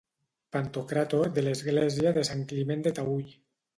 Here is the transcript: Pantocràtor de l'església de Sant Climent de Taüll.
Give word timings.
Pantocràtor 0.55 1.29
de 1.37 1.43
l'església 1.49 2.15
de 2.17 2.25
Sant 2.31 2.43
Climent 2.53 2.85
de 2.89 2.95
Taüll. 3.03 3.29